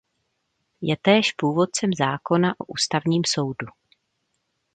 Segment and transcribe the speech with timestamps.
[0.81, 3.67] Je též původcem zákona o ústavním soudu.